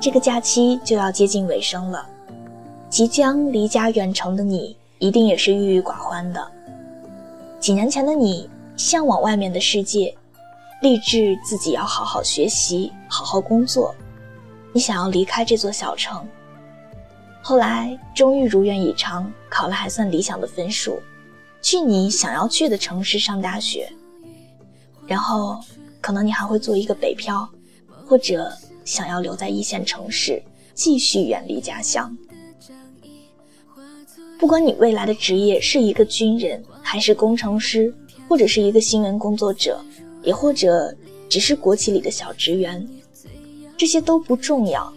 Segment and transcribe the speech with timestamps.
[0.00, 2.08] 这个假期就要接近尾声了，
[2.88, 6.50] 即将离家远程的你，一定也是郁郁寡欢的。
[7.58, 10.16] 几年前的你，向往外面的世界，
[10.82, 13.92] 立志自己要好好学习，好好工作。
[14.72, 16.24] 你想要离开这座小城，
[17.42, 21.00] 后来终于如愿以偿，考了还算理想的分数，
[21.60, 23.90] 去你想要去的城市上大学。
[25.08, 25.58] 然后，
[26.00, 27.48] 可能你还会做一个北漂，
[28.06, 28.52] 或者
[28.88, 30.42] 想要留在一线城市，
[30.72, 32.16] 继续远离家乡。
[34.38, 37.92] 不管你未来的职业是一个军人，还是工程师，
[38.26, 39.78] 或者是一个新闻工作者，
[40.22, 40.96] 也或者
[41.28, 42.88] 只是国企里的小职员。
[43.76, 44.90] 这些都不重要，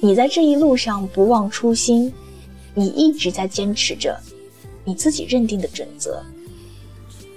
[0.00, 2.12] 你在这一路上不忘初心，
[2.74, 4.18] 你一直在坚持着
[4.84, 6.20] 你自己认定的准则。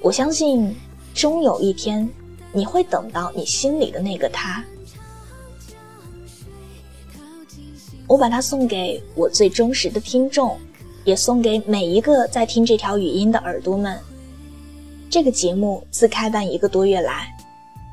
[0.01, 0.75] 我相信，
[1.13, 2.09] 终有一天，
[2.51, 4.65] 你会等到你心里的那个他。
[8.13, 10.55] 我把它送给我最忠实的听众，
[11.03, 13.99] 也送给每一个在听这条语音的耳朵们。
[15.09, 17.35] 这个节目自开办一个多月来，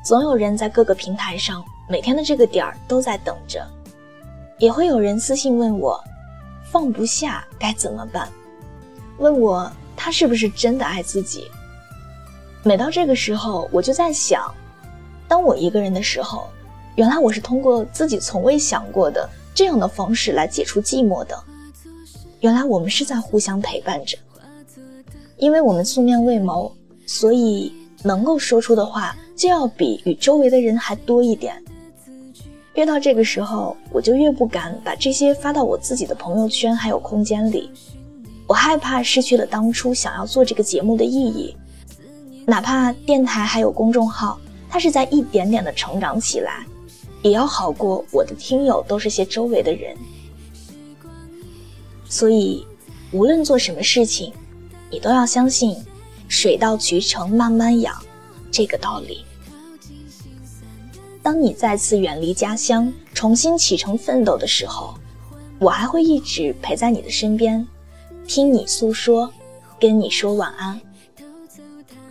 [0.05, 1.65] 总有人在各个平台上。
[1.89, 3.67] 每天的这个点儿都在等着，
[4.59, 5.99] 也会有人私信问我，
[6.71, 8.29] 放不下该怎么办？
[9.17, 11.49] 问我他是不是真的爱自己？
[12.61, 14.53] 每到这个时候，我就在想，
[15.27, 16.47] 当我一个人的时候，
[16.93, 21.37] 原来我是通过自己从未想过的这样的方式来解除寂寞的。
[22.39, 24.17] 原来我们是在互相陪伴着，
[25.37, 27.71] 因为我们素面未谋，所以
[28.03, 31.61] 能够说出的话就要比与周围的人还多一点。
[32.73, 37.69] 越到这个时候，我就越不敢把这些发到我自己的朋友圈还有空间里。
[38.47, 41.55] 我害怕失去了当初想要做这个节目的意义，
[42.45, 46.65] 哪怕电台还有公众号，它是在一点点的成长起来，
[47.21, 49.95] 也要好过我的听友都是些周围的人。
[52.07, 52.65] 所以，
[53.11, 54.33] 无论做什么事情，
[54.89, 55.75] 你都要相信
[56.27, 57.95] “水到渠成慢慢养”
[58.51, 59.23] 这个道理。
[61.23, 64.95] 当你再次远离家乡，重新启程奋斗的时候，
[65.59, 67.65] 我还会一直陪在你的身边，
[68.27, 69.31] 听你诉说，
[69.79, 70.81] 跟你说晚安。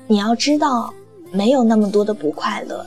[0.07, 0.95] 你要知道，
[1.33, 2.87] 没有那么多的不快乐，